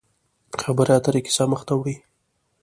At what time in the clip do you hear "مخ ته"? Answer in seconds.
1.51-1.73